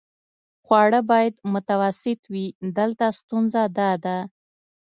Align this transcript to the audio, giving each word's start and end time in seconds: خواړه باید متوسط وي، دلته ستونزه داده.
خواړه 0.65 0.99
باید 1.11 1.33
متوسط 1.53 2.19
وي، 2.33 2.45
دلته 2.77 3.05
ستونزه 3.19 3.63
داده. 3.77 4.17